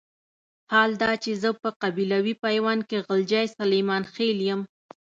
حال 0.73 0.91
دا 1.01 1.11
چې 1.23 1.31
زه 1.41 1.49
په 1.61 1.69
قبيلوي 1.81 2.33
پيوند 2.43 2.81
کې 2.89 2.97
غلجی 3.05 3.45
سليمان 3.57 4.03
خېل 4.13 4.39
يم. 4.49 4.61